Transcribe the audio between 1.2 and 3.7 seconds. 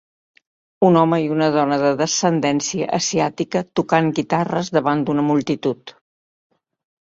i una dona de descendència asiàtica